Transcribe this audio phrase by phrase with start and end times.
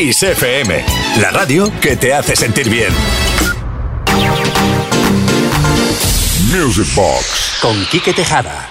[0.00, 0.82] Kiss FM,
[1.20, 2.90] la radio que te hace sentir bien.
[6.50, 8.70] Music Box con Quique Tejada.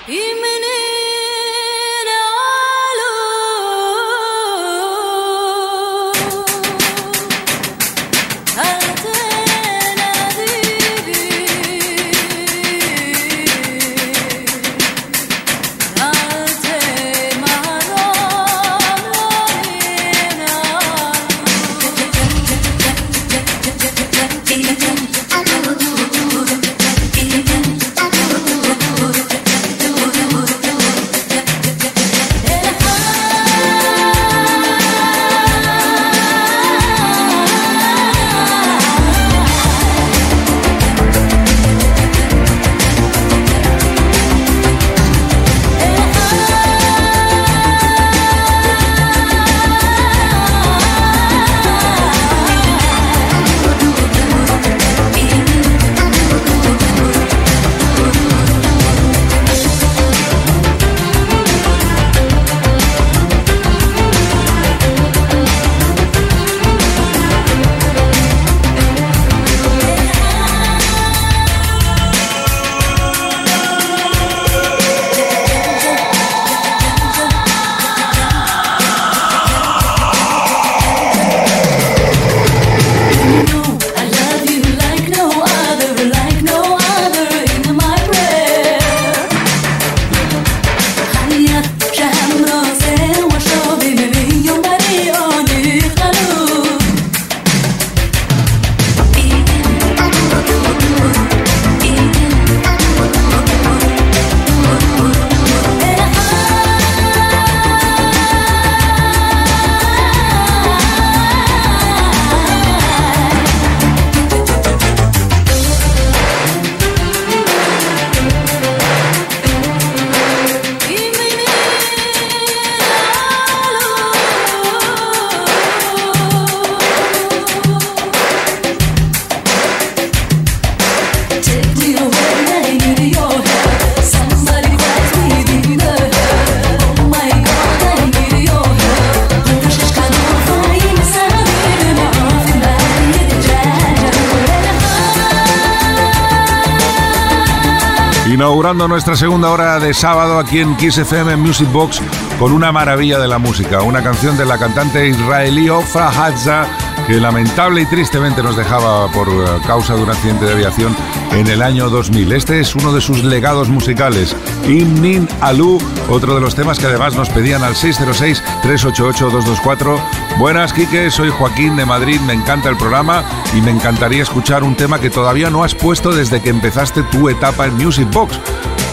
[148.88, 152.02] Nuestra segunda hora de sábado aquí en Kiss FM Music Box
[152.40, 156.66] con una maravilla de la música, una canción de la cantante israelí Ofra Hadza
[157.10, 159.32] que lamentable y tristemente nos dejaba por eh,
[159.66, 160.96] causa de un accidente de aviación
[161.32, 162.34] en el año 2000.
[162.34, 164.36] Este es uno de sus legados musicales,
[164.68, 170.00] Imnin Alu, otro de los temas que además nos pedían al 606-388-224.
[170.38, 173.24] Buenas, Quique, soy Joaquín de Madrid, me encanta el programa
[173.58, 177.28] y me encantaría escuchar un tema que todavía no has puesto desde que empezaste tu
[177.28, 178.40] etapa en Music Box,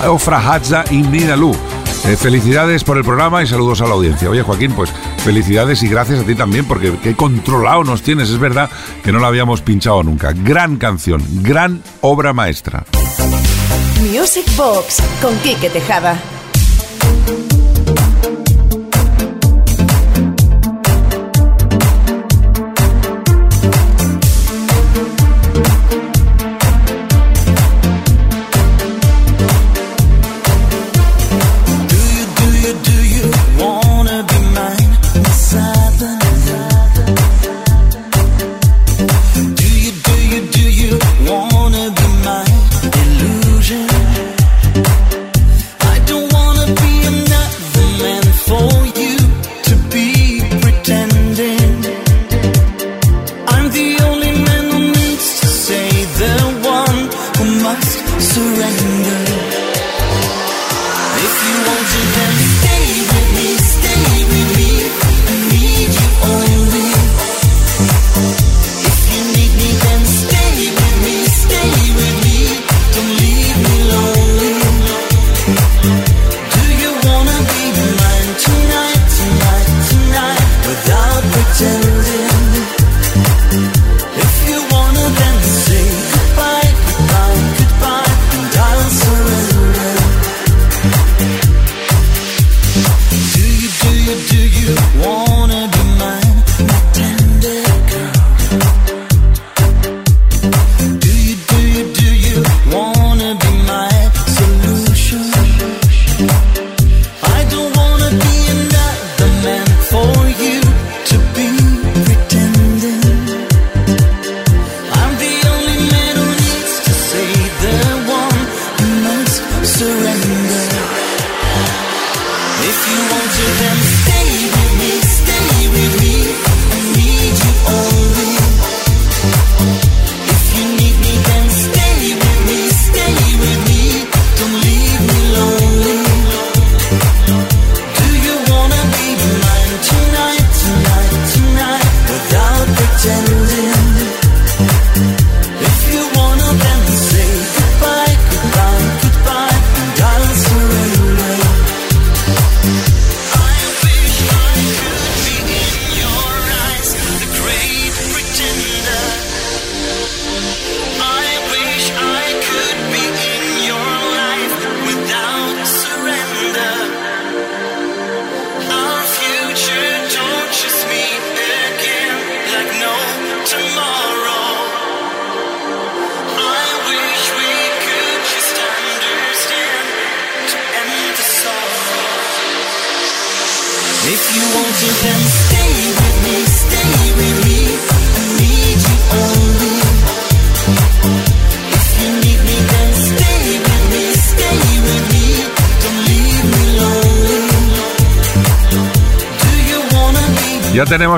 [0.05, 1.53] Ofra Hadza Imnin Alu.
[2.05, 4.31] Eh, felicidades por el programa y saludos a la audiencia.
[4.31, 4.91] Oye, Joaquín, pues
[5.25, 8.31] felicidades y gracias a ti también, porque qué controlado nos tienes.
[8.31, 8.71] Es verdad
[9.03, 10.33] que no la habíamos pinchado nunca.
[10.33, 12.85] Gran canción, gran obra maestra.
[14.13, 16.21] Music Box con Quique Tejada.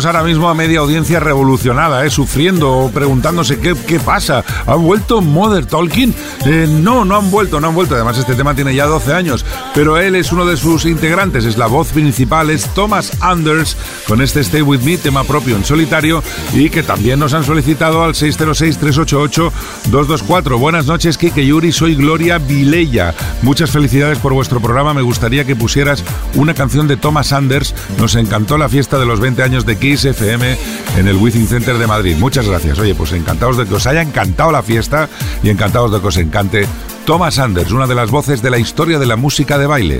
[0.06, 2.10] Ahora mismo a media audiencia revolucionada, ¿eh?
[2.10, 4.44] sufriendo, preguntándose qué, qué pasa.
[4.68, 6.12] ¿Ha vuelto Mother Talking?
[6.44, 7.94] Eh, no, no han vuelto, no han vuelto.
[7.94, 11.56] Además, este tema tiene ya 12 años, pero él es uno de sus integrantes, es
[11.56, 16.22] la voz principal, es Thomas Anders, con este Stay With Me, tema propio en solitario,
[16.52, 20.58] y que también nos han solicitado al 606-388-224.
[20.58, 23.14] Buenas noches, Kike Yuri, soy Gloria Vilella.
[23.40, 24.92] Muchas felicidades por vuestro programa.
[24.92, 26.04] Me gustaría que pusieras
[26.34, 27.74] una canción de Thomas Anders.
[27.98, 30.58] Nos encantó la fiesta de los 20 años de Kiss FM
[30.98, 32.16] en el Within Center de Madrid.
[32.18, 32.78] Muchas gracias.
[32.78, 35.08] Oye, pues encantados de que os haya encantado la fiesta
[35.42, 36.66] y encantados de que os encante
[37.04, 39.98] Thomas Anders, una de las voces de la historia de la música de baile.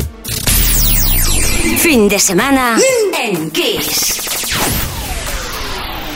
[1.78, 2.76] Fin de semana
[3.22, 4.18] en Kiss.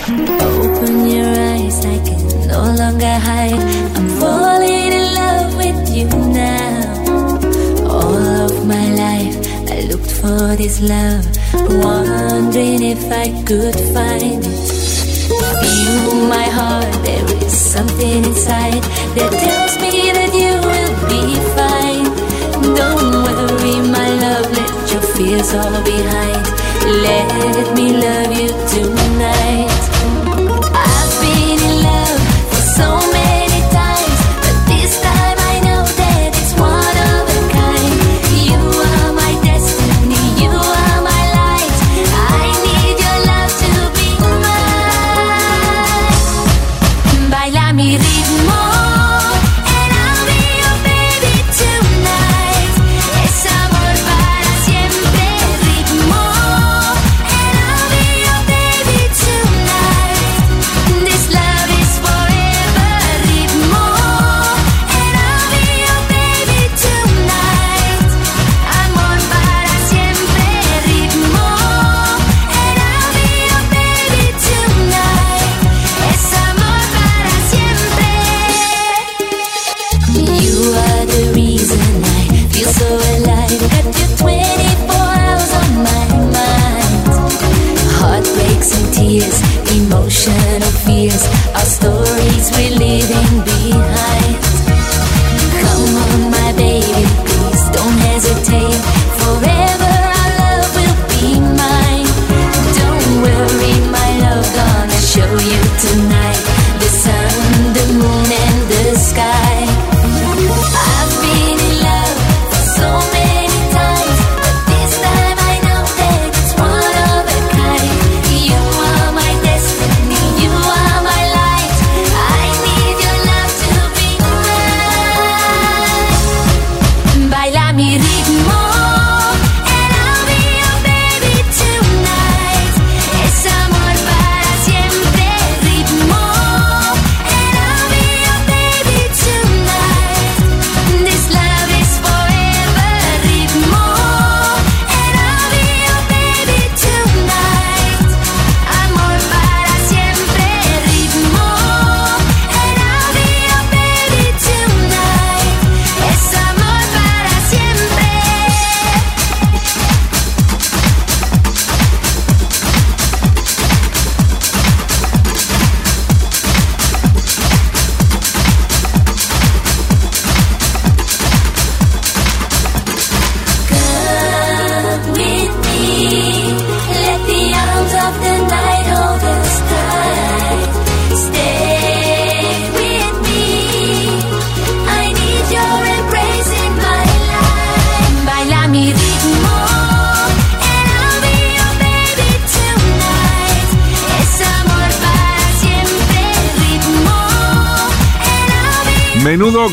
[0.08, 3.60] Open your eyes, I can no longer hide.
[3.96, 6.82] I'm falling in love with you now.
[7.88, 9.36] All of my life,
[9.70, 11.24] I looked for this love.
[11.54, 14.61] Wondering if I could find it.
[15.62, 18.82] Feel my heart, there is something inside
[19.16, 21.22] that tells me that you will be
[21.56, 22.08] fine.
[22.74, 26.44] Don't worry, my love, let your fears all behind.
[27.06, 29.91] Let me love you tonight.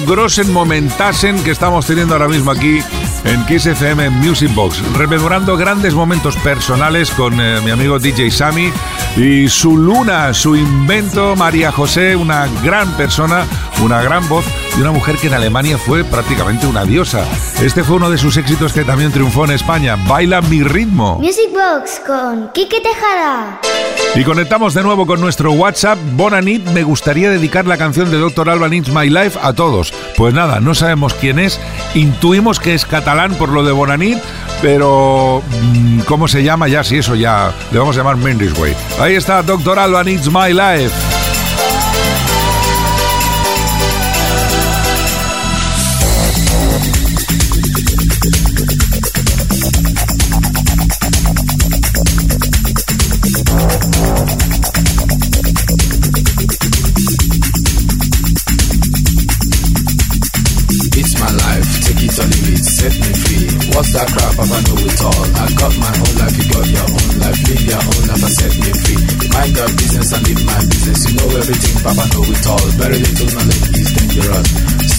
[0.09, 2.79] Grosen momentasen que estamos teniendo ahora mismo aquí
[3.25, 8.73] en Kiss FM Music Box, rememorando grandes momentos personales con eh, mi amigo DJ Sammy
[9.15, 13.45] y su luna, su invento, María José, una gran persona,
[13.83, 17.23] una gran voz y una mujer que en Alemania fue prácticamente una diosa.
[17.61, 21.19] Este fue uno de sus éxitos que también triunfó en España, Baila mi ritmo.
[21.19, 23.59] Music Box con Kike Tejada.
[24.15, 25.97] Y conectamos de nuevo con nuestro WhatsApp.
[26.13, 28.49] Bonanit, me gustaría dedicar la canción de Dr.
[28.49, 29.93] Alban It's My Life a todos.
[30.17, 31.59] Pues nada, no sabemos quién es.
[31.93, 34.17] Intuimos que es catalán por lo de Bonanit,
[34.61, 35.41] pero
[35.73, 36.67] mm, ¿cómo se llama?
[36.67, 38.75] Ya, si eso ya le vamos a llamar Mendes Way.
[38.99, 39.79] Ahí está Dr.
[39.79, 41.18] Alban It's My Life.
[63.79, 64.35] What's that crap?
[64.35, 65.23] I know it all.
[65.39, 67.39] I got my own life, you got your own life.
[67.47, 68.99] Live your own life and set me free.
[69.31, 70.99] Mind your business and live my business.
[71.07, 72.67] You know everything, Papa know it all.
[72.75, 74.47] Very little knowledge is dangerous.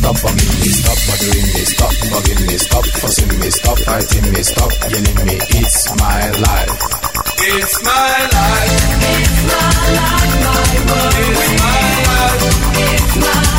[0.01, 4.41] Stop bugging me, stop bothering me, stop bugging me, stop fussing me, stop fighting me,
[4.41, 5.37] stop yelling me.
[5.61, 6.73] It's my life.
[7.37, 8.81] It's my life.
[9.13, 11.21] It's my life, my world.
[11.21, 12.49] It's my life.
[12.81, 13.50] It's my life,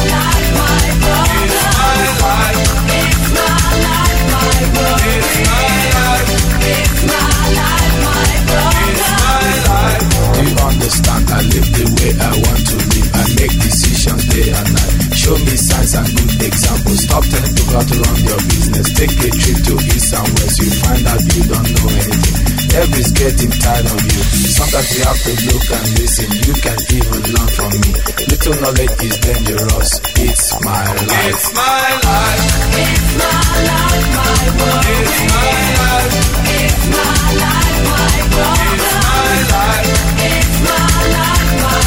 [10.82, 11.30] understand?
[11.30, 13.10] I live the way I want to live.
[13.14, 15.14] I make decisions day and night.
[15.14, 17.00] Show me signs and good examples.
[17.06, 18.88] Stop telling people to run your business.
[18.98, 20.58] Take a trip to east and west.
[20.58, 22.50] You find out you don't know anything.
[22.72, 24.22] Everybody's getting tired of you.
[24.58, 26.30] Sometimes you have to look and listen.
[26.50, 27.92] You can even learn from me.
[28.32, 29.90] Little knowledge is dangerous.
[30.18, 31.30] It's my life.
[31.30, 32.46] It's my life.
[32.82, 33.38] It's my
[33.70, 34.86] life, my world.
[34.98, 36.16] It's my life.
[36.42, 38.66] It's my life, my world.
[38.72, 40.10] It's my life.
[40.26, 40.41] It's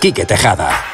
[0.00, 0.87] Quique Tejada.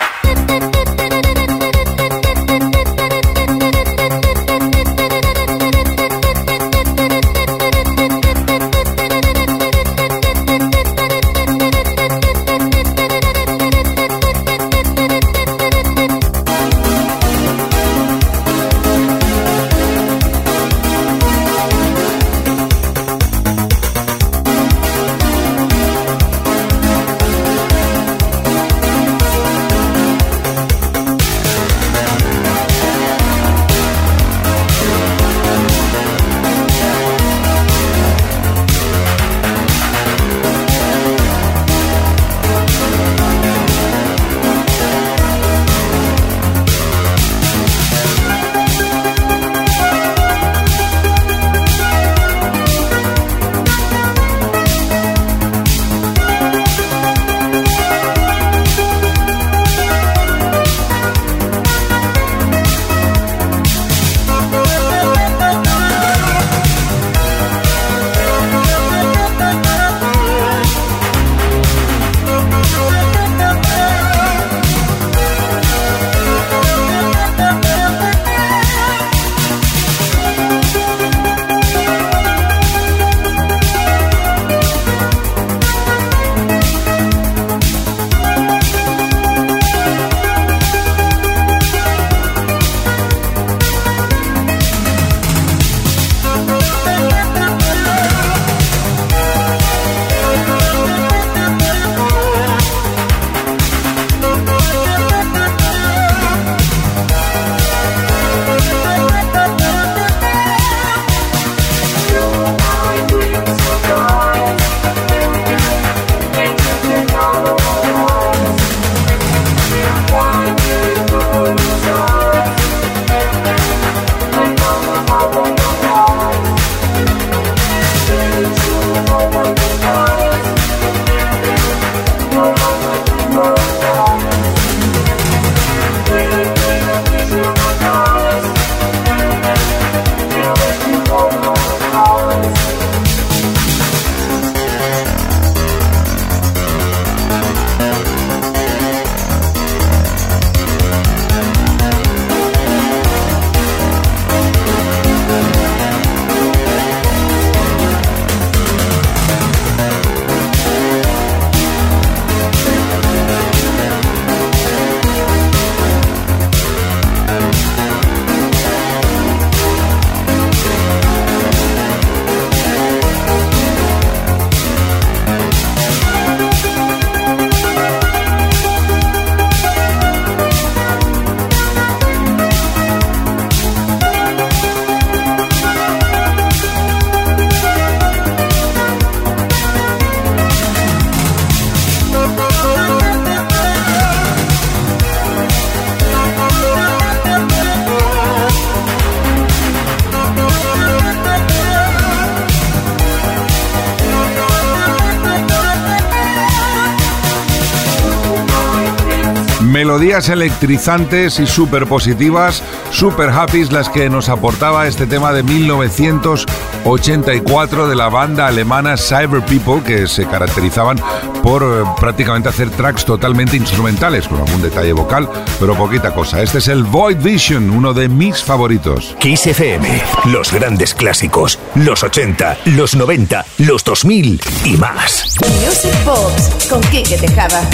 [209.74, 217.88] Melodías electrizantes y súper positivas, súper happy las que nos aportaba este tema de 1984
[217.88, 221.00] de la banda alemana Cyber People, que se caracterizaban
[221.42, 226.40] por eh, prácticamente hacer tracks totalmente instrumentales, con algún detalle vocal, pero poquita cosa.
[226.40, 229.16] Este es el Void Vision, uno de mis favoritos.
[229.18, 229.88] Kiss FM,
[230.26, 235.36] los grandes clásicos, los 80, los 90, los 2000 y más.
[235.64, 237.68] Music Box con Kike Tejada.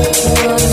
[0.00, 0.69] ¿Por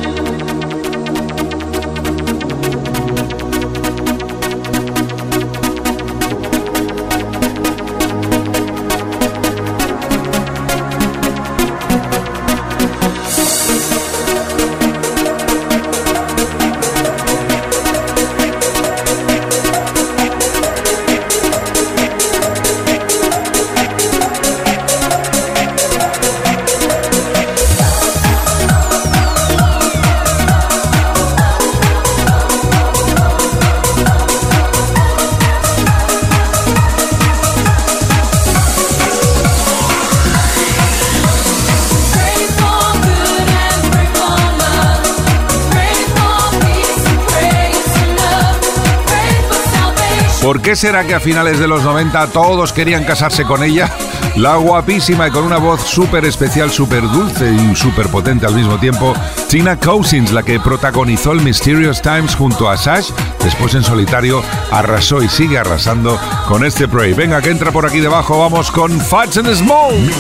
[50.73, 53.95] qué será que a finales de los 90 todos querían casarse con ella?
[54.37, 58.79] La guapísima y con una voz súper especial, súper dulce y súper potente al mismo
[58.79, 59.13] tiempo,
[59.51, 63.11] Tina Cousins, la que protagonizó el Mysterious Times junto a Sash,
[63.45, 67.13] después en solitario arrasó y sigue arrasando con este Pray.
[67.13, 70.11] Venga, que entra por aquí debajo, vamos con Fats and Small.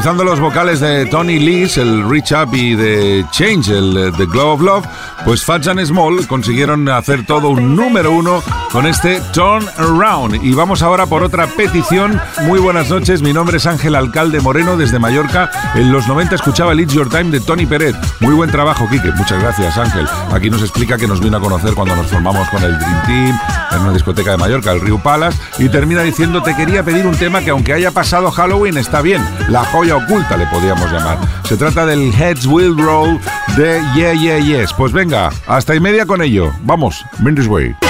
[0.00, 4.24] Utilizando los vocales de Tony Lees, el Reach Up y de Change, el eh, The
[4.24, 4.86] Glow of Love,
[5.26, 10.42] pues Fats and Small consiguieron hacer todo un número uno con este Turn Around.
[10.42, 12.18] Y vamos ahora por otra petición.
[12.44, 15.50] Muy buenas noches, mi nombre es Ángel Alcalde Moreno desde Mallorca.
[15.74, 17.94] En los 90 escuchaba el It's Your Time de Tony Peret.
[18.20, 19.12] Muy buen trabajo, Quique.
[19.12, 20.08] Muchas gracias, Ángel.
[20.32, 23.59] Aquí nos explica que nos vino a conocer cuando nos formamos con el Dream Team
[23.72, 27.16] en una discoteca de Mallorca, el Rio Palace, y termina diciendo te quería pedir un
[27.16, 31.18] tema que aunque haya pasado Halloween está bien, la joya oculta le podríamos llamar.
[31.44, 33.20] Se trata del Heads Will Roll
[33.56, 34.72] de Yeah Yeah Yes.
[34.72, 36.52] Pues venga, hasta y media con ello.
[36.62, 37.89] Vamos, Mendes Way.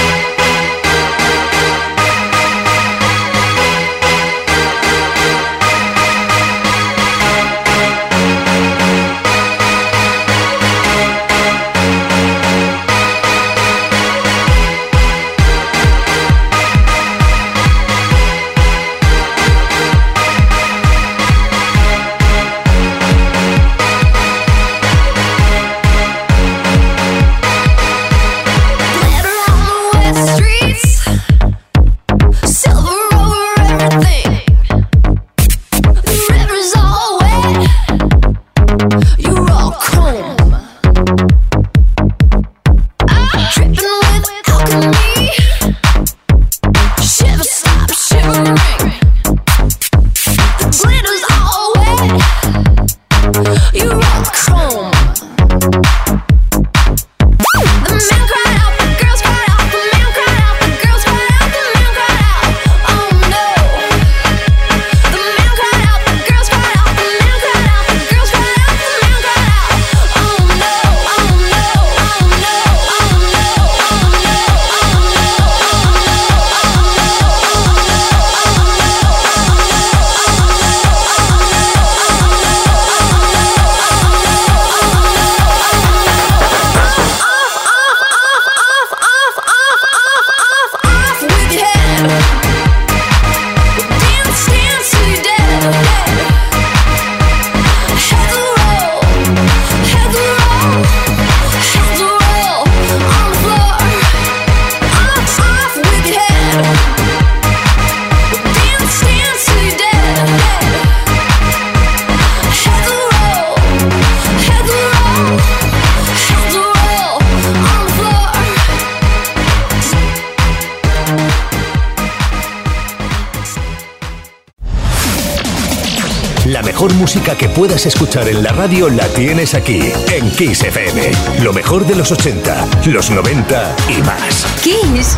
[128.20, 129.80] Escuchar en la radio la tienes aquí,
[130.12, 131.12] en Kiss FM.
[131.42, 134.46] Lo mejor de los 80, los 90 y más.
[134.62, 135.16] Kiss.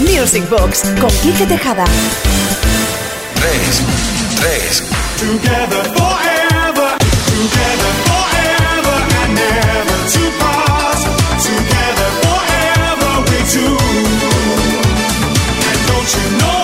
[0.00, 1.84] Music Box con Quique Tejada.
[3.34, 3.82] Tres,
[4.40, 4.84] tres.
[5.18, 11.00] Together forever, together forever and never to part.
[11.42, 13.76] Together forever we two.
[15.68, 16.57] And don't you know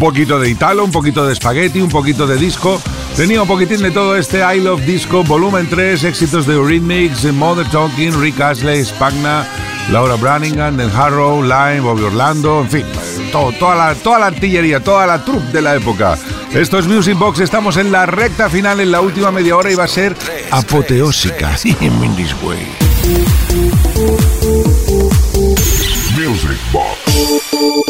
[0.00, 2.80] poquito de Italo, un poquito de Spaghetti, un poquito de disco.
[3.16, 7.68] Tenía un poquitín de todo este I Love Disco, volumen 3, éxitos de Eurythmics, Mother
[7.68, 9.46] Talking, Rick Astley, Spagna,
[9.90, 12.86] Laura Branigan, Den Harrow, Lime, Bobby Orlando, en fin,
[13.30, 16.16] todo, toda, la, toda la artillería, toda la troupe de la época.
[16.54, 19.74] Esto es Music Box, estamos en la recta final, en la última media hora y
[19.74, 20.16] va a ser
[20.50, 21.54] apoteósica.
[21.80, 22.66] In this way.
[26.16, 27.89] Music Box.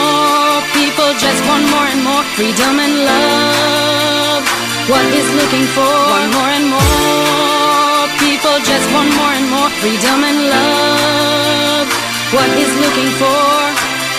[0.81, 4.43] people just want more and more freedom and love.
[4.89, 10.19] What is looking for, one more and more, people just want more and more freedom
[10.25, 11.87] and love.
[12.33, 13.45] What he's looking for,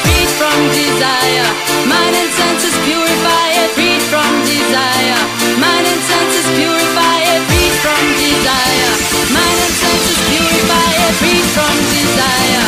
[0.06, 1.48] freed from desire,
[1.90, 5.20] mind and senses purify it, freed from desire,
[5.58, 8.92] mind and senses purify it, freed from desire,
[9.34, 12.64] mind and senses purify it, freed from desire.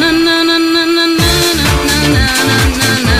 [0.00, 0.87] Na na na na
[2.38, 3.17] na na na na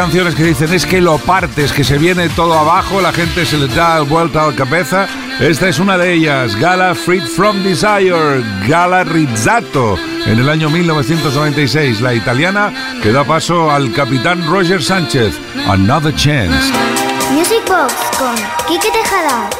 [0.00, 3.58] canciones que dicen es que lo partes, que se viene todo abajo, la gente se
[3.58, 5.06] le da vuelta a la cabeza,
[5.40, 12.00] esta es una de ellas, Gala Freed from Desire, Gala Rizzato, en el año 1996,
[12.00, 12.72] la italiana
[13.02, 15.38] que da paso al capitán Roger Sánchez,
[15.68, 16.72] Another Chance.
[17.32, 18.34] Music Box con
[18.66, 19.50] Kike Tejada.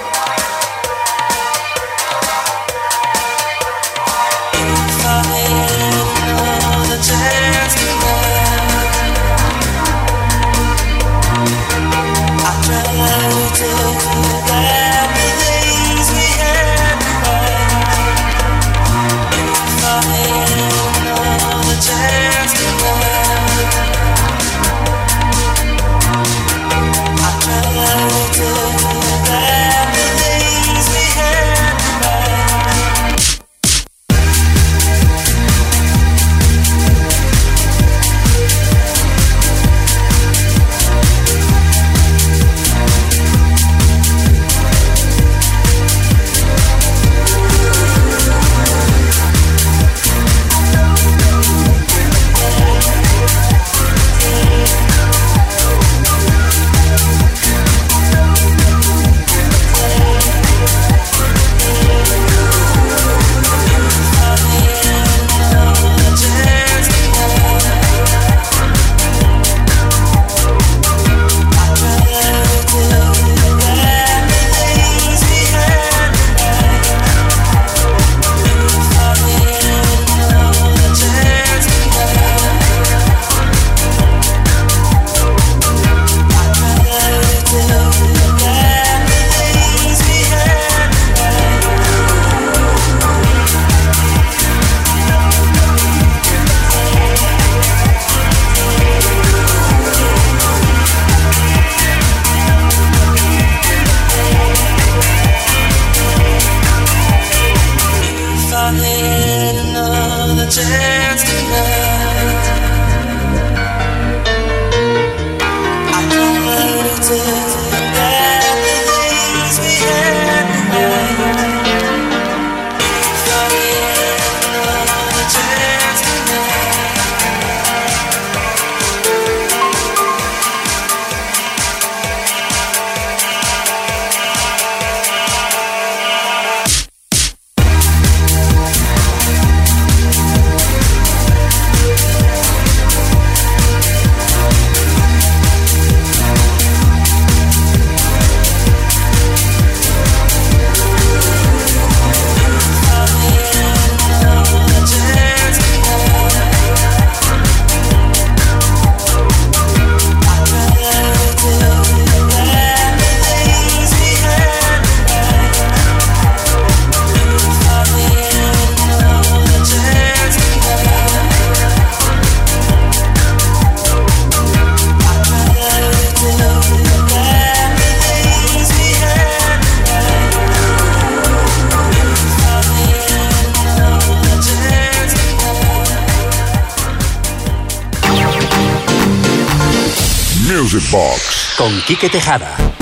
[191.90, 192.79] Quique Tejada.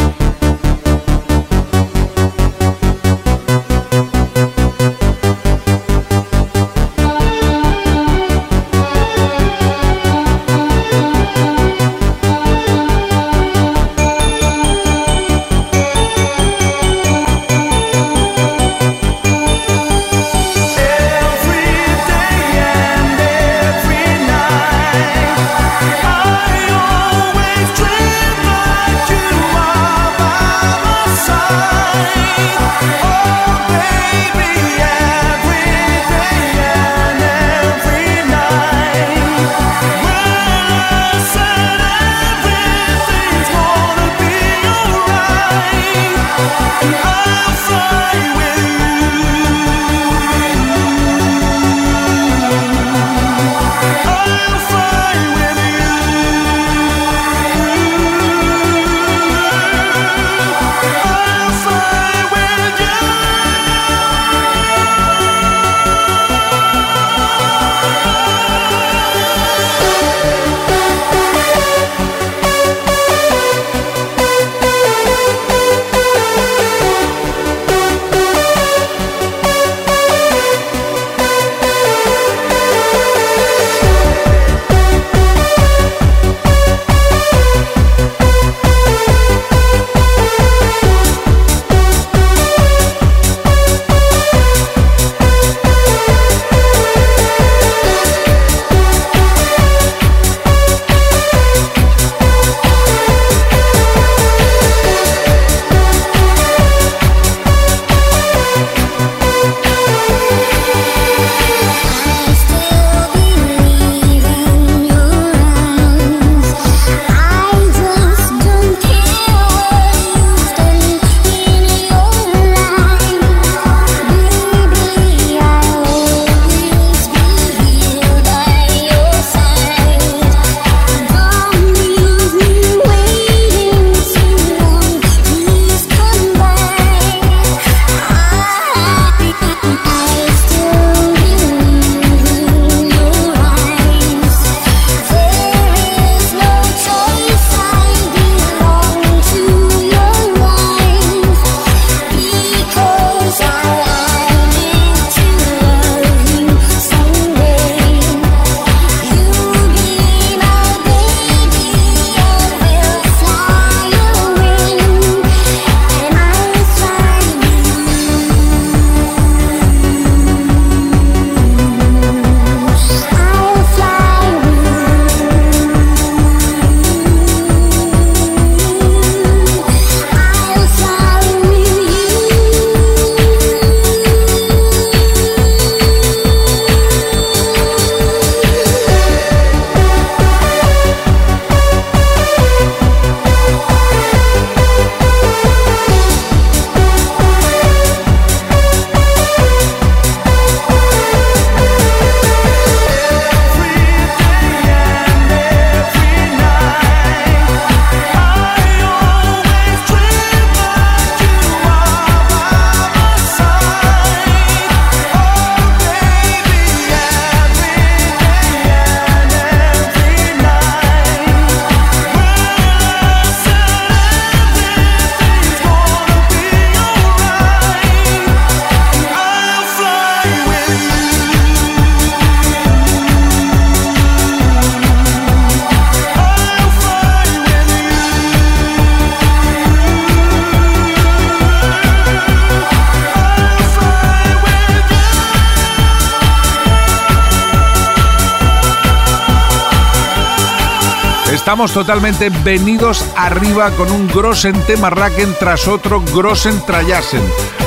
[251.49, 257.23] Estamos totalmente venidos arriba con un Grossen tema Raken tras otro Grossen Trayasen.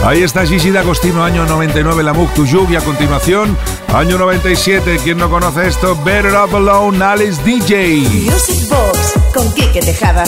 [0.06, 2.30] Ahí está Gigi D'Agostino, año 99, la Muk
[2.70, 3.58] y a continuación,
[3.92, 5.98] año 97, ¿quién no conoce esto?
[6.04, 8.08] Better Up Alone, Alice DJ.
[8.32, 10.26] Music Box con Quique Tejada.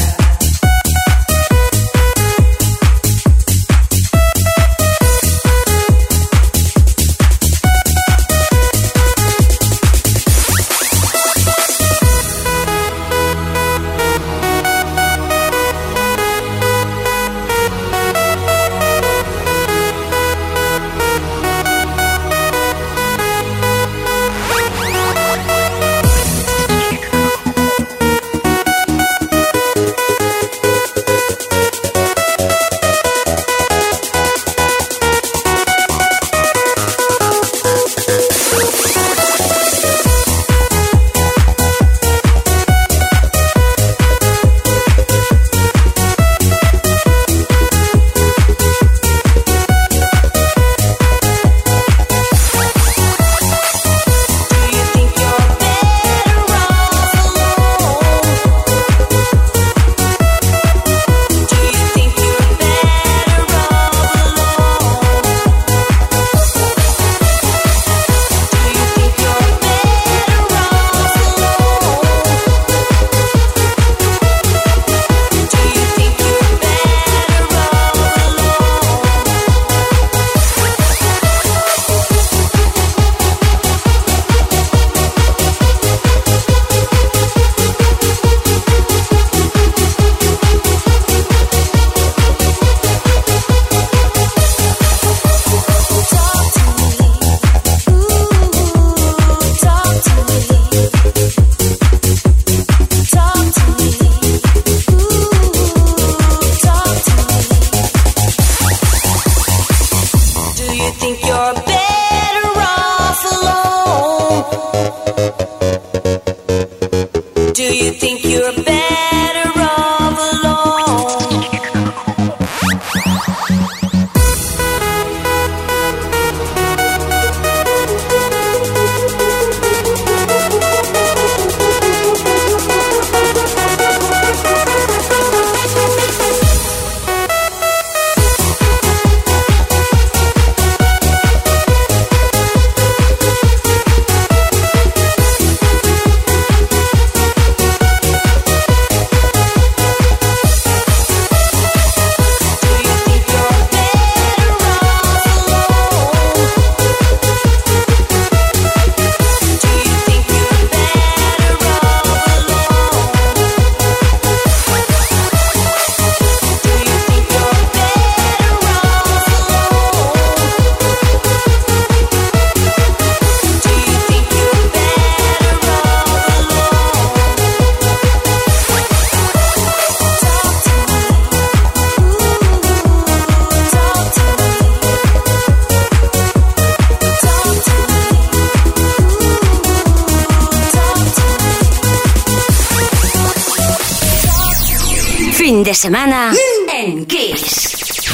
[195.84, 196.32] Semana
[196.72, 198.08] en Kiss.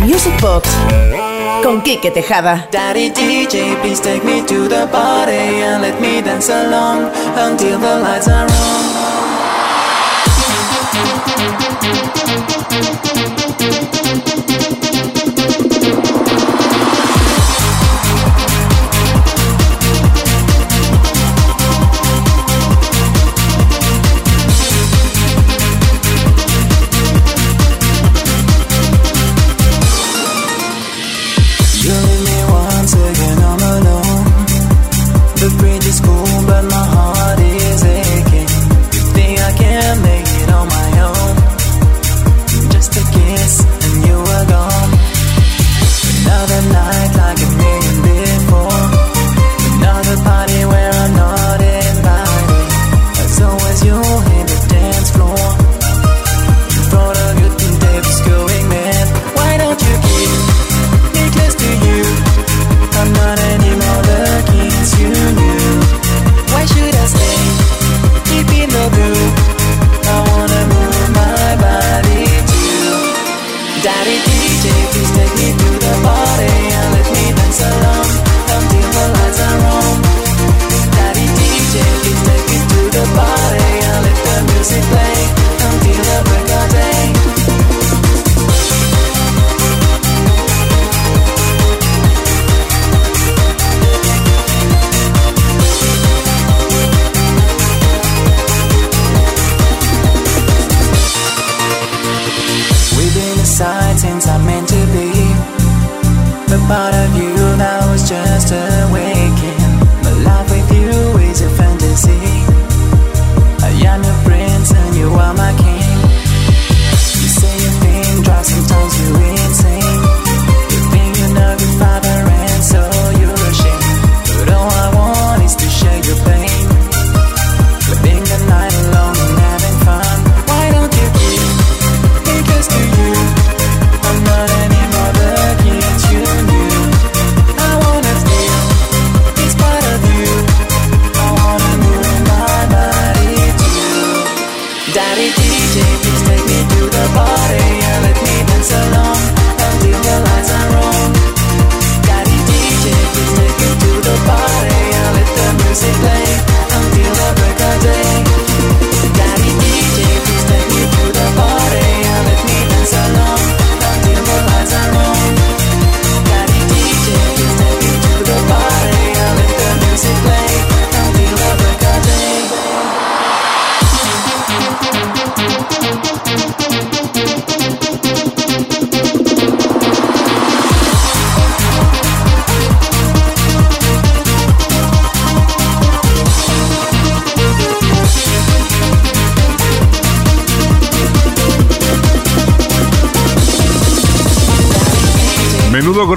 [0.00, 0.66] Music Box
[1.62, 2.66] con Kike Tejada.
[2.72, 7.98] Daddy DJ, please take me to the party and let me dance along until the
[7.98, 8.95] lights are on.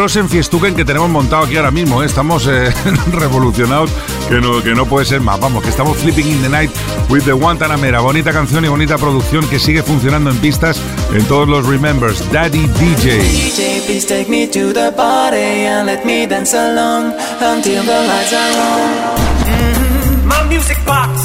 [0.09, 2.07] Menudo Grossen Fiestuken que tenemos montado aquí ahora mismo, ¿eh?
[2.07, 2.73] estamos eh,
[3.11, 3.91] revolucionados,
[4.27, 5.39] que no, que no puede ser más.
[5.39, 6.71] Vamos, que estamos flipping in the night
[7.09, 7.99] with the Guantanamera.
[7.99, 10.81] Bonita canción y bonita producción que sigue funcionando en pistas
[11.13, 12.23] en todos los Remembers.
[12.31, 13.19] Daddy DJ.
[13.19, 18.33] DJ, please take me to the party and let me dance along until the lights
[18.33, 20.27] are on.
[20.27, 21.21] My music box.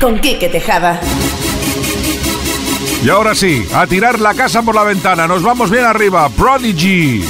[0.00, 1.00] Con Quique Tejada.
[3.04, 5.28] Y ahora sí, a tirar la casa por la ventana.
[5.28, 6.28] Nos vamos bien arriba.
[6.30, 7.22] Prodigy.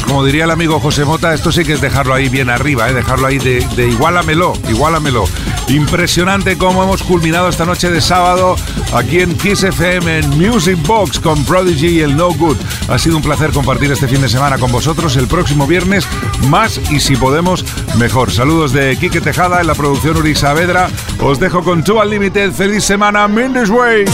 [0.00, 2.94] Como diría el amigo José Mota, esto sí que es dejarlo ahí bien arriba, ¿eh?
[2.94, 5.24] dejarlo ahí de, de igualamelo, igualamelo.
[5.68, 8.56] Impresionante cómo hemos culminado esta noche de sábado
[8.94, 12.56] aquí en Kiss FM en Music Box con Prodigy y el No Good.
[12.88, 15.16] Ha sido un placer compartir este fin de semana con vosotros.
[15.16, 16.06] El próximo viernes
[16.48, 17.64] más y si podemos
[17.98, 18.32] mejor.
[18.32, 20.88] Saludos de Quique Tejada en la producción Uri Saavedra.
[21.20, 22.52] Os dejo con Two Unlimited.
[22.52, 24.04] Feliz semana, Mendes Way.